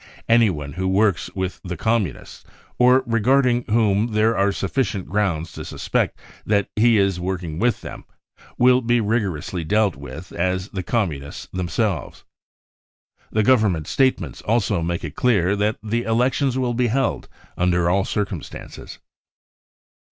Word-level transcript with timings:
Anyone 0.27 0.73
who 0.73 0.87
works 0.87 1.29
with 1.35 1.61
the 1.63 1.77
Communists, 1.77 2.43
or 2.79 3.03
regarding 3.05 3.65
whom 3.67 4.13
there 4.13 4.35
are 4.35 4.51
sufficient 4.51 5.05
grounds 5.07 5.51
to 5.51 5.63
suspect 5.63 6.17
that 6.43 6.69
he 6.75 6.97
is 6.97 7.19
working 7.19 7.59
with 7.59 7.81
them, 7.81 8.05
will 8.57 8.81
be 8.81 8.97
as 8.97 9.03
rigorously 9.03 9.63
dealt 9.63 9.95
with 9.95 10.31
as 10.31 10.69
the 10.69 10.81
Com 10.81 11.09
munists 11.11 11.47
themselves. 11.53 12.23
The 13.31 13.43
Government 13.43 13.85
statements 13.85 14.41
also 14.41 14.81
make 14.81 15.03
it 15.03 15.13
clear 15.15 15.55
that 15.55 15.77
the 15.83 16.01
elections 16.01 16.57
will 16.57 16.73
be 16.73 16.87
held 16.87 17.29
under 17.55 17.87
all 17.87 18.03
circumstances. 18.03 18.97